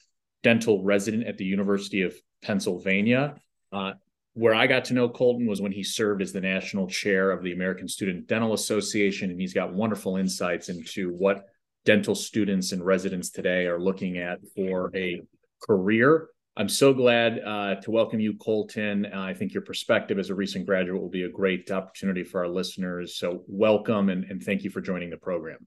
[0.43, 3.37] dental resident at the University of Pennsylvania.
[3.73, 3.93] Uh,
[4.35, 7.43] where I got to know Colton was when he served as the national chair of
[7.43, 11.45] the American Student Dental Association, and he's got wonderful insights into what
[11.85, 15.21] dental students and residents today are looking at for a
[15.61, 16.29] career.
[16.59, 19.07] I'm so glad uh, to welcome you, Colton.
[19.07, 22.41] Uh, I think your perspective as a recent graduate will be a great opportunity for
[22.41, 23.17] our listeners.
[23.17, 25.67] So, welcome and, and thank you for joining the program.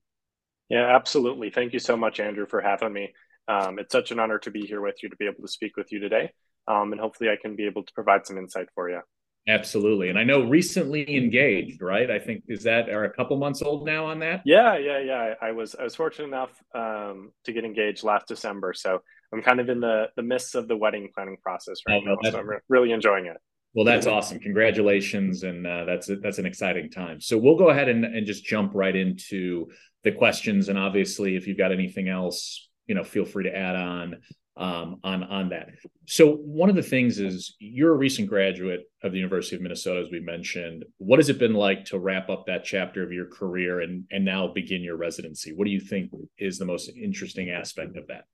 [0.70, 1.50] Yeah, absolutely.
[1.50, 3.14] Thank you so much, Andrew, for having me.
[3.48, 5.78] Um, it's such an honor to be here with you to be able to speak
[5.78, 6.32] with you today
[6.68, 9.02] um, and hopefully I can be able to provide some insight for you.
[9.48, 12.12] Absolutely, and I know recently engaged, right?
[12.12, 14.44] I think is that are a couple months old now on that.
[14.46, 15.34] Yeah, yeah, yeah.
[15.42, 19.02] I was I was fortunate enough um, to get engaged last December, so
[19.34, 22.32] I'm kind of in the the midst of the wedding planning process right oh, now.
[22.32, 23.38] So I'm really enjoying it.
[23.74, 24.40] Well, that's awesome.
[24.40, 27.22] Congratulations, and uh, that's that's an exciting time.
[27.22, 29.68] So we'll go ahead and, and just jump right into
[30.04, 33.78] the questions, and obviously, if you've got anything else, you know, feel free to add
[33.78, 34.18] on
[34.58, 35.70] um, on on that.
[36.06, 40.02] So one of the things is you're a recent graduate of the University of Minnesota,
[40.02, 40.84] as we mentioned.
[40.98, 44.26] What has it been like to wrap up that chapter of your career and and
[44.26, 45.54] now begin your residency?
[45.54, 48.26] What do you think is the most interesting aspect of that?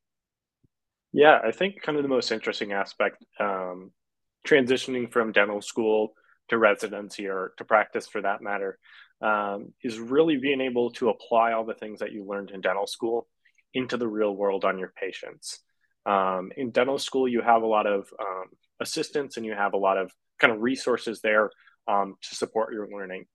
[1.17, 3.89] Yeah, I think kind of the most interesting aspect, um,
[4.47, 6.13] transitioning from dental school
[6.49, 8.77] to residency or to practice for that matter,
[9.23, 12.85] um, is really being able to apply all the things that you learned in dental
[12.85, 13.27] school
[13.73, 15.57] into the real world on your patients.
[16.05, 18.49] Um, in dental school, you have a lot of um,
[18.79, 21.49] assistance and you have a lot of kind of resources there
[21.87, 23.25] um, to support your learning.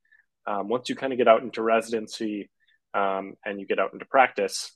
[0.46, 2.48] Um, once you kind of get out into residency
[2.94, 4.70] um, and you get out into practice,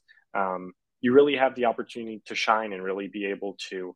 [1.01, 3.95] you really have the opportunity to shine and really be able to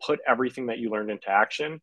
[0.00, 1.80] put everything that you learned into action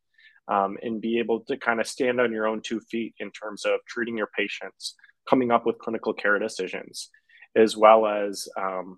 [0.47, 3.79] and be able to kind of stand on your own two feet in terms of
[3.87, 4.95] treating your patients,
[5.29, 7.09] coming up with clinical care decisions,
[7.55, 8.97] as well as um,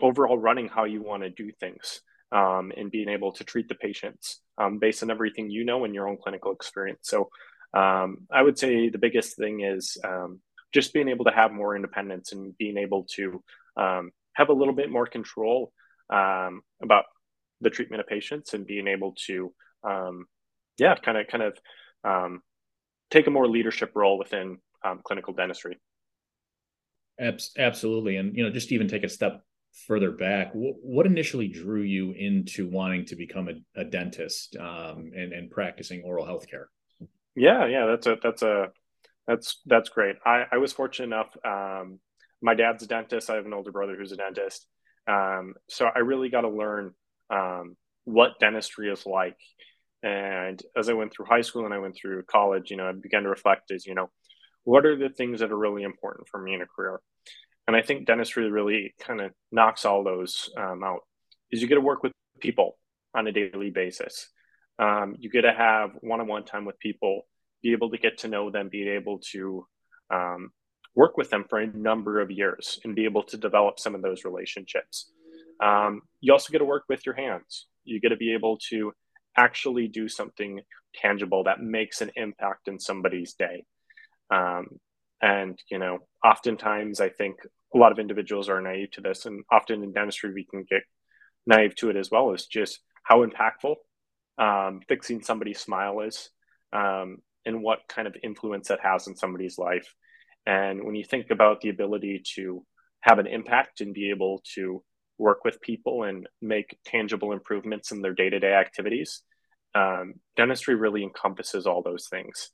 [0.00, 2.00] overall running how you want to do things
[2.32, 5.94] um, and being able to treat the patients um, based on everything you know in
[5.94, 7.00] your own clinical experience.
[7.02, 7.28] So
[7.74, 10.40] um, I would say the biggest thing is um,
[10.72, 13.42] just being able to have more independence and being able to
[13.76, 15.72] um, have a little bit more control
[16.12, 17.04] um, about
[17.60, 19.52] the treatment of patients and being able to,
[20.78, 22.40] yeah, kind of kind of
[23.10, 24.58] take a more leadership role within
[25.04, 25.78] clinical dentistry.
[27.20, 29.42] Absolutely, and you know, just even take a step
[29.86, 35.32] further back, what initially drew you into wanting to become a, a dentist um, and,
[35.32, 36.68] and practicing oral health care?
[37.34, 38.66] Yeah, yeah, that's a that's a
[39.26, 40.16] that's that's great.
[40.26, 41.34] I, I was fortunate enough.
[41.44, 42.00] Um,
[42.42, 43.30] my dad's a dentist.
[43.30, 44.66] I have an older brother who's a dentist.
[45.08, 46.92] Um, so I really got to learn
[47.30, 49.36] um, what dentistry is like.
[50.02, 52.92] And as I went through high school and I went through college, you know, I
[52.92, 54.10] began to reflect as, you know,
[54.64, 57.00] what are the things that are really important for me in a career?
[57.66, 61.00] And I think dentistry really kind of knocks all those um, out.
[61.50, 62.76] Is you get to work with people
[63.14, 64.28] on a daily basis.
[64.78, 67.26] Um, you get to have one-on-one time with people,
[67.62, 69.66] be able to get to know them, be able to
[70.10, 70.50] um,
[70.94, 74.02] work with them for a number of years, and be able to develop some of
[74.02, 75.10] those relationships.
[75.62, 77.66] Um, you also get to work with your hands.
[77.84, 78.92] You get to be able to
[79.36, 80.60] actually do something
[80.94, 83.64] tangible that makes an impact in somebody's day.
[84.30, 84.66] Um,
[85.20, 87.36] and, you know, oftentimes I think
[87.74, 89.24] a lot of individuals are naive to this.
[89.24, 90.82] And often in dentistry, we can get
[91.46, 93.76] naive to it as well as just how impactful
[94.38, 96.30] um, fixing somebody's smile is
[96.72, 99.94] um, and what kind of influence that has in somebody's life.
[100.46, 102.64] And when you think about the ability to
[103.00, 104.82] have an impact and be able to
[105.18, 109.22] work with people and make tangible improvements in their day to day activities,
[109.74, 112.50] um, dentistry really encompasses all those things.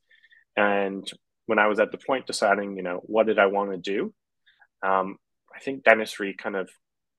[0.56, 1.08] And
[1.46, 4.12] when I was at the point deciding, you know, what did I want to do,
[4.86, 5.16] um,
[5.54, 6.68] I think dentistry kind of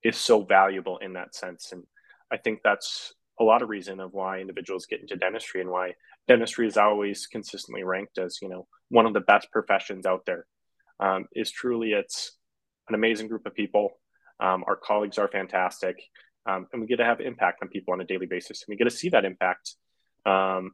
[0.03, 1.71] is so valuable in that sense.
[1.71, 1.83] And
[2.31, 5.93] I think that's a lot of reason of why individuals get into dentistry and why
[6.27, 10.45] dentistry is always consistently ranked as, you know, one of the best professions out there.
[10.99, 12.33] Um, is truly it's
[12.87, 13.99] an amazing group of people.
[14.39, 16.01] Um, our colleagues are fantastic,
[16.45, 18.77] um, and we get to have impact on people on a daily basis, and we
[18.77, 19.75] get to see that impact
[20.25, 20.71] um,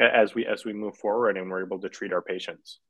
[0.00, 2.80] as we as we move forward, and we're able to treat our patients.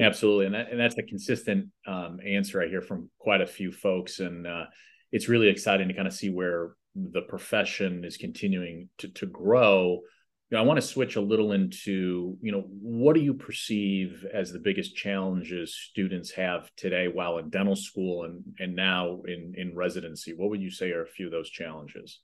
[0.00, 3.72] Absolutely, and, that, and that's a consistent um, answer I hear from quite a few
[3.72, 4.64] folks, and uh,
[5.10, 10.00] it's really exciting to kind of see where the profession is continuing to, to grow
[10.50, 14.24] you know, I want to switch a little into, you know, what do you perceive
[14.32, 19.52] as the biggest challenges students have today while in dental school and and now in
[19.56, 20.32] in residency?
[20.32, 22.20] What would you say are a few of those challenges?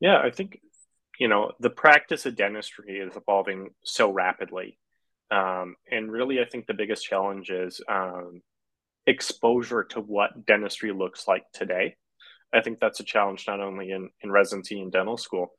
[0.00, 0.58] Yeah, I think
[1.20, 4.76] you know the practice of dentistry is evolving so rapidly,
[5.30, 8.42] um, and really, I think the biggest challenge is um,
[9.06, 11.94] exposure to what dentistry looks like today.
[12.52, 15.52] I think that's a challenge not only in in residency and dental school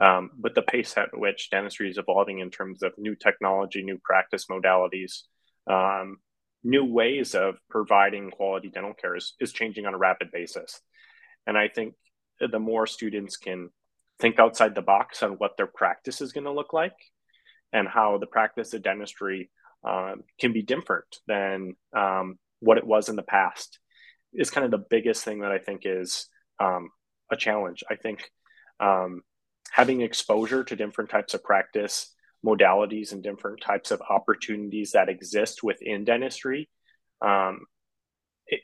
[0.00, 3.98] um, but the pace at which dentistry is evolving in terms of new technology, new
[4.02, 5.22] practice modalities,
[5.68, 6.18] um,
[6.64, 10.80] new ways of providing quality dental care is, is changing on a rapid basis.
[11.46, 11.94] And I think
[12.40, 13.70] the more students can
[14.20, 16.96] think outside the box on what their practice is going to look like
[17.72, 19.50] and how the practice of dentistry
[19.84, 23.80] um, can be different than um, what it was in the past
[24.32, 26.28] is kind of the biggest thing that I think is
[26.60, 26.90] um,
[27.30, 27.82] a challenge.
[27.90, 28.30] I think
[28.78, 29.22] um,
[29.72, 35.62] having exposure to different types of practice modalities and different types of opportunities that exist
[35.62, 36.68] within dentistry
[37.22, 37.60] um,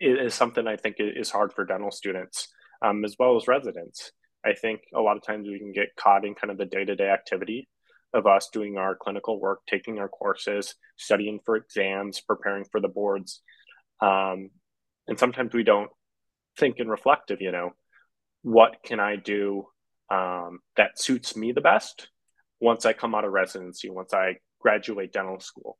[0.01, 2.49] is something I think is hard for dental students
[2.83, 4.13] um, as well as residents.
[4.45, 6.85] I think a lot of times we can get caught in kind of the day
[6.85, 7.69] to day activity
[8.13, 12.89] of us doing our clinical work, taking our courses, studying for exams, preparing for the
[12.89, 13.43] boards.
[14.01, 14.51] Um,
[15.07, 15.91] and sometimes we don't
[16.59, 17.71] think and reflect of, you know,
[18.43, 19.67] what can I do
[20.11, 22.09] um, that suits me the best
[22.61, 25.79] once I come out of residency, once I graduate dental school.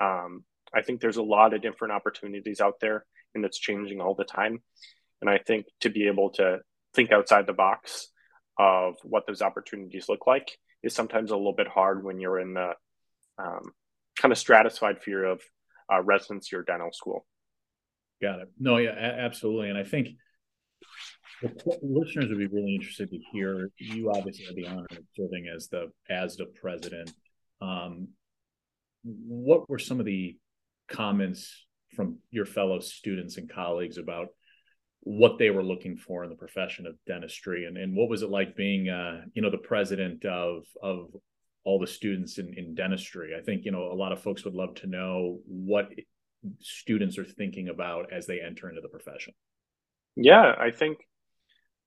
[0.00, 4.14] Um, I think there's a lot of different opportunities out there, and it's changing all
[4.14, 4.62] the time.
[5.20, 6.58] And I think to be able to
[6.94, 8.08] think outside the box
[8.58, 12.54] of what those opportunities look like is sometimes a little bit hard when you're in
[12.54, 12.72] the
[13.38, 13.72] um,
[14.20, 15.40] kind of stratified fear of
[15.92, 17.26] uh, residency or dental school.
[18.20, 18.48] Got it.
[18.58, 19.70] No, yeah, absolutely.
[19.70, 20.08] And I think
[21.42, 23.70] the listeners would be really interested to hear.
[23.78, 27.12] You obviously had the honor of serving as the ASDA president.
[27.60, 28.08] Um,
[29.04, 30.36] what were some of the
[30.88, 34.28] comments from your fellow students and colleagues about
[35.00, 38.30] what they were looking for in the profession of dentistry, and, and what was it
[38.30, 41.10] like being, uh, you know, the president of of
[41.64, 43.32] all the students in, in dentistry?
[43.38, 45.88] I think you know a lot of folks would love to know what
[46.60, 49.34] students are thinking about as they enter into the profession.
[50.16, 50.98] Yeah, I think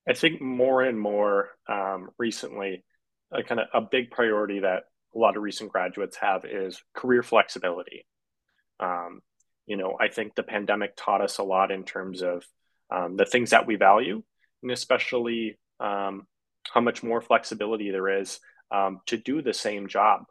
[0.07, 2.83] I think more and more um, recently,
[3.31, 4.83] a kind of a big priority that
[5.15, 8.05] a lot of recent graduates have is career flexibility.
[8.79, 9.21] Um,
[9.67, 12.43] you know, I think the pandemic taught us a lot in terms of
[12.89, 14.23] um, the things that we value,
[14.63, 16.27] and especially um,
[16.73, 18.39] how much more flexibility there is
[18.71, 20.23] um, to do the same job.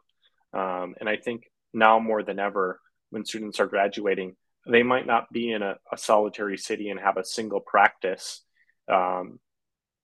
[0.53, 1.43] Um, and I think
[1.73, 4.35] now more than ever, when students are graduating,
[4.67, 8.41] they might not be in a, a solitary city and have a single practice
[8.91, 9.39] um,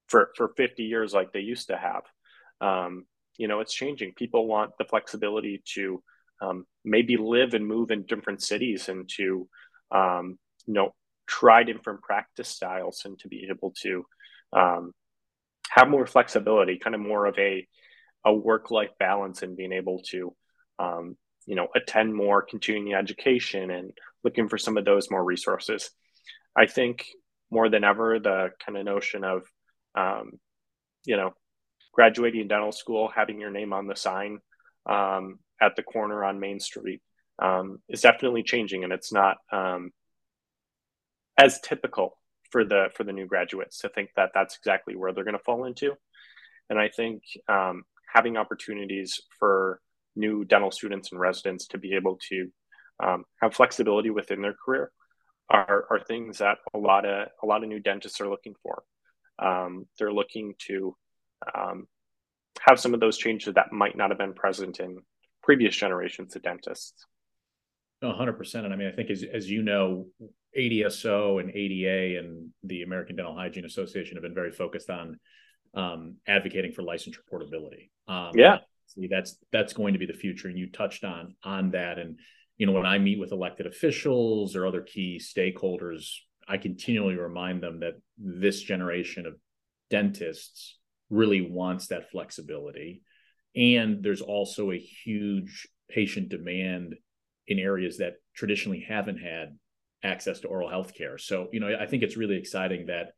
[0.08, 2.03] for for 50 years like they used to have.
[2.60, 3.05] Um,
[3.38, 4.14] you know, it's changing.
[4.14, 6.01] People want the flexibility to
[6.41, 9.47] um, maybe live and move in different cities and to
[9.91, 10.93] um, you know
[11.28, 14.05] try different practice styles and to be able to
[14.53, 14.93] um,
[15.70, 17.68] have more flexibility, kind of more of a
[18.26, 20.36] a work life balance and being able to
[20.80, 23.91] um, you know attend more continuing education and
[24.24, 25.89] looking for some of those more resources.
[26.55, 27.05] I think
[27.51, 29.43] more than ever the kind of notion of
[29.97, 30.39] um,
[31.05, 31.33] you know
[31.93, 34.39] graduating dental school, having your name on the sign
[34.85, 37.01] um, at the corner on Main Street
[37.41, 39.91] um, is definitely changing, and it's not um,
[41.37, 42.17] as typical
[42.51, 45.43] for the for the new graduates to think that that's exactly where they're going to
[45.43, 45.93] fall into.
[46.69, 47.83] And I think um,
[48.13, 49.79] having opportunities for
[50.15, 52.51] new dental students and residents to be able to
[53.03, 54.91] um, have flexibility within their career
[55.49, 58.83] are, are things that a lot of a lot of new dentists are looking for.
[59.39, 60.95] Um, they're looking to
[61.55, 61.88] um,
[62.59, 64.99] have some of those changes that might not have been present in
[65.43, 67.05] previous generations of dentists.
[68.03, 68.55] 100%.
[68.55, 70.07] And I mean, I think as, as you know,
[70.57, 75.19] ADSO and ADA and the American Dental Hygiene Association have been very focused on
[75.73, 77.91] um, advocating for licensure portability.
[78.07, 78.59] Um, yeah,
[79.09, 81.99] that's that's going to be the future, and you touched on on that.
[81.99, 82.19] And
[82.57, 86.09] you know, when I meet with elected officials or other key stakeholders,
[86.47, 89.35] I continually remind them that this generation of
[89.89, 90.77] dentists
[91.09, 93.01] really wants that flexibility.
[93.55, 96.95] And there's also a huge patient demand
[97.47, 99.57] in areas that traditionally haven't had
[100.03, 101.17] access to oral health care.
[101.17, 103.11] So, you know, I think it's really exciting that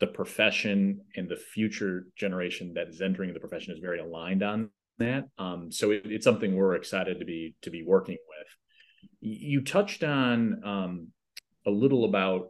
[0.00, 4.70] the profession and the future generation that is entering the profession is very aligned on
[4.98, 5.28] that.
[5.38, 8.48] Um, so it, it's something we're excited to be to be working with.
[9.20, 11.08] You touched on um,
[11.66, 12.48] a little about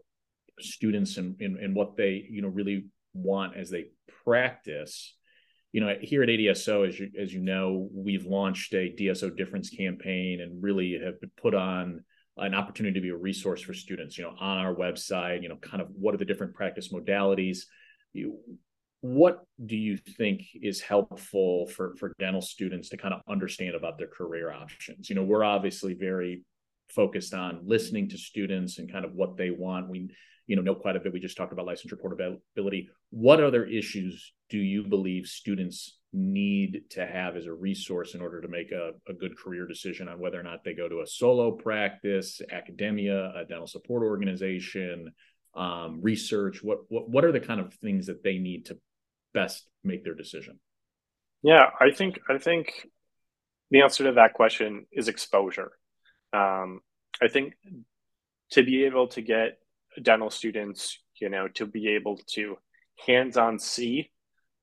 [0.60, 3.86] students and, and, and what they you know really want as they
[4.24, 5.14] practice.
[5.72, 9.70] You know, here at ADSO, as you as you know, we've launched a DSO difference
[9.70, 12.04] campaign and really have put on
[12.38, 14.16] an opportunity to be a resource for students.
[14.16, 17.60] You know, on our website, you know, kind of what are the different practice modalities.
[18.12, 18.38] You,
[19.00, 23.98] what do you think is helpful for for dental students to kind of understand about
[23.98, 25.10] their career options?
[25.10, 26.42] You know, we're obviously very
[26.88, 29.88] focused on listening to students and kind of what they want.
[29.88, 30.10] We
[30.46, 31.12] you know know quite a bit.
[31.12, 32.88] We just talked about licensure portability.
[33.10, 38.40] What other issues do you believe students need to have as a resource in order
[38.40, 41.06] to make a, a good career decision on whether or not they go to a
[41.06, 45.12] solo practice, academia, a dental support organization,
[45.54, 46.62] um, research?
[46.62, 48.78] What, what what are the kind of things that they need to
[49.34, 50.58] best make their decision?
[51.42, 52.88] Yeah, I think I think
[53.70, 55.72] the answer to that question is exposure.
[56.32, 56.80] Um,
[57.22, 57.54] I think
[58.50, 59.58] to be able to get
[60.00, 62.56] dental students, you know, to be able to
[63.06, 64.10] hands-on see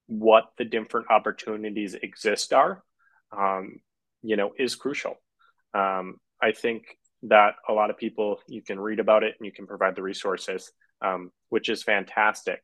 [0.08, 2.84] what the different opportunities exist are,
[3.36, 3.80] um,
[4.22, 5.16] you know, is crucial.
[5.74, 6.84] Um, I think
[7.24, 10.04] that a lot of people you can read about it and you can provide the
[10.04, 12.62] resources, um, which is fantastic.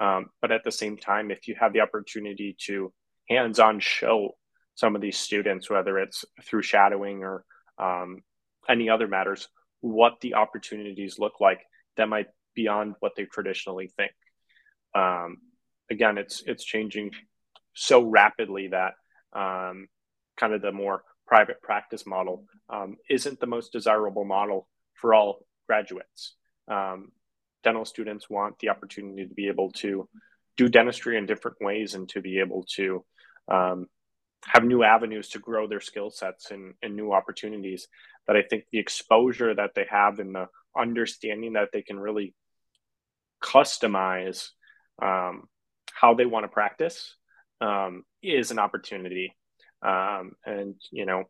[0.00, 2.92] Um, but at the same time, if you have the opportunity to
[3.28, 4.36] hands-on show
[4.74, 7.44] some of these students, whether it's through shadowing or
[7.78, 8.22] um,
[8.68, 9.48] any other matters,
[9.80, 11.60] what the opportunities look like
[11.96, 14.12] that might be beyond what they traditionally think.
[14.94, 15.38] Um,
[15.90, 17.12] again, it's it's changing
[17.72, 18.94] so rapidly that
[19.32, 19.86] um,
[20.36, 25.46] kind of the more private practice model um, isn't the most desirable model for all
[25.68, 26.34] graduates.
[26.66, 27.12] Um,
[27.62, 30.08] dental students want the opportunity to be able to
[30.56, 33.04] do dentistry in different ways and to be able to
[33.46, 33.86] um,
[34.46, 37.88] have new avenues to grow their skill sets and, and new opportunities
[38.26, 42.34] that I think the exposure that they have and the understanding that they can really
[43.42, 44.48] customize
[45.02, 45.44] um,
[45.92, 47.14] how they want to practice
[47.60, 49.34] um, is an opportunity.
[49.82, 51.24] Um, and, you know,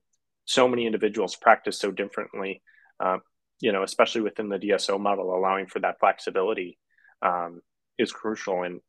[0.45, 2.63] so many individuals practice so differently,
[3.01, 3.19] uh,
[3.61, 6.79] you know, especially within the DSO model, allowing for that flexibility
[7.23, 7.61] um,
[7.99, 8.63] is crucial.
[8.63, 8.81] And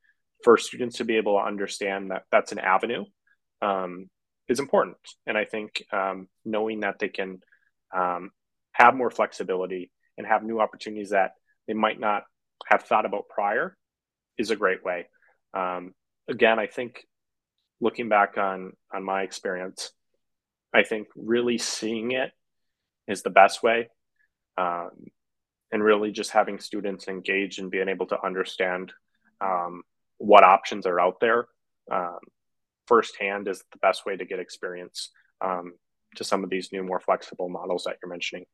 [0.43, 3.05] for students to be able to understand that that's an avenue
[3.61, 4.09] um,
[4.47, 4.97] is important.
[5.25, 7.39] And I think um, knowing that they can
[7.95, 8.31] um,
[8.71, 11.33] have more flexibility and have new opportunities that
[11.67, 12.23] they might not
[12.65, 13.77] have thought about prior
[14.37, 15.07] is a great way.
[15.53, 15.93] Um,
[16.27, 17.05] again, I think
[17.81, 19.91] looking back on on my experience,
[20.73, 22.31] I think really seeing it
[23.07, 23.89] is the best way,
[24.57, 24.91] um,
[25.71, 28.93] and really just having students engaged and being able to understand
[29.41, 29.83] um,
[30.17, 31.47] what options are out there
[31.91, 32.19] um,
[32.89, 35.73] firsthand is the best way to get experience um,
[36.15, 38.45] to some of these new, more flexible models that you're mentioning.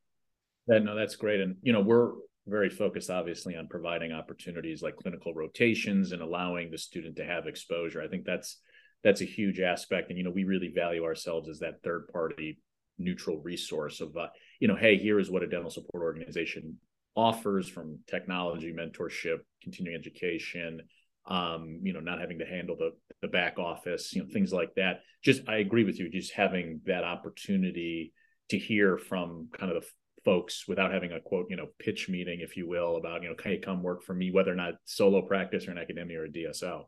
[0.67, 2.11] That no, that's great, and you know we're
[2.47, 7.47] very focused, obviously, on providing opportunities like clinical rotations and allowing the student to have
[7.47, 8.01] exposure.
[8.01, 8.59] I think that's
[9.03, 12.59] that's a huge aspect, and you know, we really value ourselves as that third party
[12.97, 14.27] neutral resource of, uh,
[14.59, 16.77] you know, hey, here is what a dental support organization
[17.15, 20.81] offers from technology, mentorship, continuing education,
[21.27, 24.75] um, you know, not having to handle the the back office, you know, things like
[24.75, 25.01] that.
[25.23, 28.13] Just I agree with you, just having that opportunity
[28.49, 29.89] to hear from kind of the
[30.23, 33.35] folks without having a quote, you know, pitch meeting, if you will, about, you know,
[33.35, 36.25] can you come work for me, whether or not solo practice or an academia or
[36.25, 36.83] a DSO.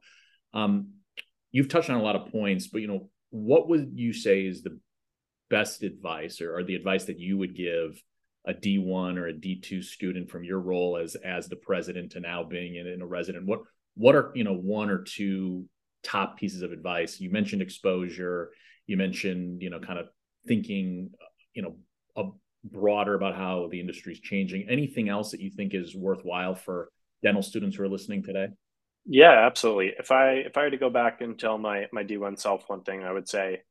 [0.53, 0.89] Um,
[1.51, 4.61] you've touched on a lot of points, but you know, what would you say is
[4.61, 4.79] the
[5.49, 8.01] best advice or, or the advice that you would give
[8.45, 12.43] a D1 or a D2 student from your role as as the president to now
[12.43, 13.45] being in, in a resident?
[13.45, 13.61] What
[13.97, 15.65] what are you know one or two
[16.03, 17.19] top pieces of advice?
[17.19, 18.51] You mentioned exposure.
[18.85, 20.07] You mentioned you know kind of
[20.47, 21.11] thinking
[21.53, 21.75] you know
[22.15, 22.29] a
[22.63, 24.67] broader about how the industry is changing.
[24.69, 26.89] Anything else that you think is worthwhile for
[27.23, 28.47] dental students who are listening today?
[29.05, 29.93] Yeah, absolutely.
[29.97, 32.83] If I if I had to go back and tell my my D1 self one
[32.83, 33.61] thing, I would say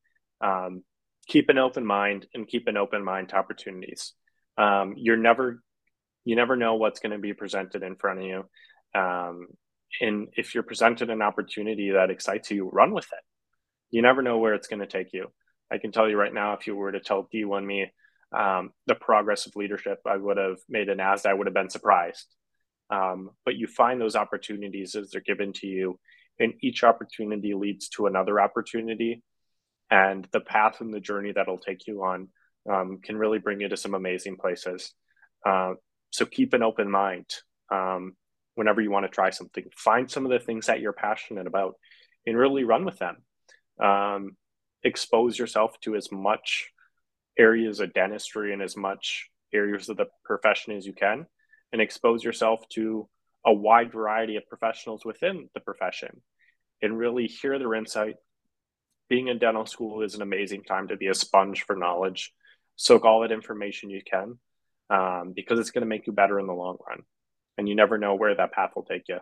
[0.40, 0.82] um,
[1.26, 4.14] keep an open mind and keep an open mind to opportunities.
[4.56, 5.62] Um, you're never
[6.24, 8.44] you never know what's going to be presented in front of you.
[8.94, 9.48] Um,
[10.00, 13.24] and if you're presented an opportunity that excites you, run with it.
[13.90, 15.28] You never know where it's going to take you.
[15.70, 17.92] I can tell you right now, if you were to tell D1 me
[18.36, 21.70] um, the progress of leadership I would have made an ASDA, I would have been
[21.70, 22.26] surprised.
[22.90, 25.98] Um, but you find those opportunities as they're given to you,
[26.38, 29.22] and each opportunity leads to another opportunity
[29.90, 32.28] and the path and the journey that'll take you on
[32.70, 34.92] um, can really bring you to some amazing places.
[35.44, 35.74] Uh,
[36.10, 37.26] so keep an open mind
[37.72, 38.16] um,
[38.56, 39.64] whenever you want to try something.
[39.76, 41.76] Find some of the things that you're passionate about
[42.26, 43.16] and really run with them.
[43.80, 44.36] Um,
[44.82, 46.70] expose yourself to as much
[47.38, 51.26] areas of dentistry and as much areas of the profession as you can,
[51.72, 53.08] and expose yourself to
[53.44, 56.20] a wide variety of professionals within the profession
[56.82, 58.16] and really hear their insight,
[59.08, 62.32] being in dental school is an amazing time to be a sponge for knowledge.
[62.76, 64.38] Soak all that information you can
[64.90, 67.02] um, because it's going to make you better in the long run.
[67.58, 69.18] And you never know where that path will take you.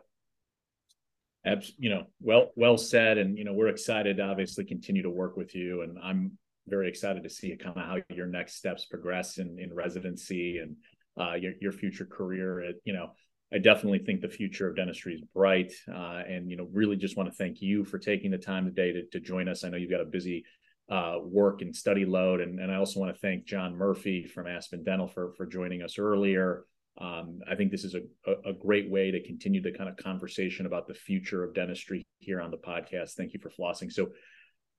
[1.76, 3.18] You know, well, well said.
[3.18, 5.82] And, you know, we're excited to obviously continue to work with you.
[5.82, 9.72] And I'm very excited to see kind of how your next steps progress in, in
[9.74, 10.76] residency and
[11.20, 12.62] uh, your, your future career.
[12.62, 13.10] At, you know,
[13.52, 15.74] I definitely think the future of dentistry is bright.
[15.86, 18.92] Uh, and, you know, really just want to thank you for taking the time today
[18.92, 19.62] to, to join us.
[19.62, 20.44] I know you've got a busy
[20.90, 22.40] uh, work and study load.
[22.40, 25.82] And, and I also want to thank John Murphy from Aspen Dental for, for joining
[25.82, 26.64] us earlier.
[26.98, 29.96] Um, I think this is a, a, a, great way to continue the kind of
[29.96, 33.14] conversation about the future of dentistry here on the podcast.
[33.14, 33.90] Thank you for flossing.
[33.90, 34.10] So,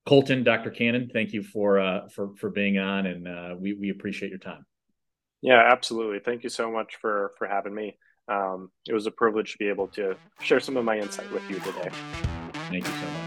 [0.06, 0.70] Colton, Dr.
[0.70, 4.40] Cannon, thank you for uh, for for being on, and uh, we we appreciate your
[4.40, 4.66] time.
[5.42, 6.20] Yeah, absolutely.
[6.20, 7.98] Thank you so much for for having me
[8.28, 11.48] um, it was a privilege to be able to share some of my insight with
[11.50, 11.90] you today.
[12.70, 13.22] Thank you so much.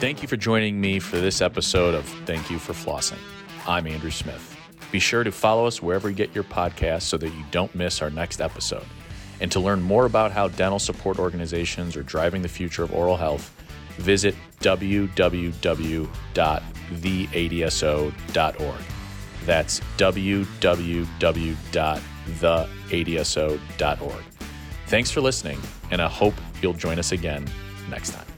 [0.00, 3.20] Thank you for joining me for this episode of Thank You for Flossing.
[3.66, 4.56] I'm Andrew Smith.
[4.90, 8.02] Be sure to follow us wherever you get your podcasts so that you don't miss
[8.02, 8.84] our next episode.
[9.40, 13.16] And to learn more about how dental support organizations are driving the future of oral
[13.16, 13.52] health,
[13.96, 16.02] visit www.theadso.org.
[19.44, 21.04] That's www.theadso.org.
[24.86, 25.58] Thanks for listening,
[25.90, 27.50] and I hope you'll join us again
[27.88, 28.31] next time.